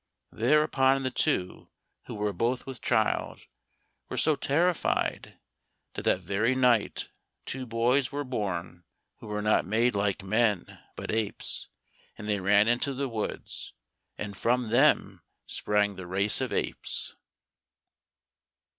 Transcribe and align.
Thereupon 0.31 1.03
the 1.03 1.11
two, 1.11 1.69
who 2.07 2.15
were 2.15 2.33
both 2.33 2.65
with 2.65 2.81
child, 2.81 3.41
were 4.09 4.17
so 4.17 4.35
terrified 4.35 5.37
that 5.93 6.01
that 6.05 6.21
very 6.21 6.55
night 6.55 7.09
two 7.45 7.67
boys 7.67 8.11
were 8.11 8.23
born 8.23 8.83
who 9.17 9.27
were 9.27 9.43
not 9.43 9.63
made 9.63 9.93
like 9.93 10.23
men 10.23 10.79
but 10.95 11.11
apes, 11.11 11.67
and 12.17 12.27
they 12.27 12.39
ran 12.39 12.67
into 12.67 12.95
the 12.95 13.07
woods, 13.07 13.73
and 14.17 14.35
from 14.35 14.69
them 14.69 15.21
sprang 15.45 15.97
the 15.97 16.07
race 16.07 16.41
of 16.41 16.51
apes. 16.51 17.15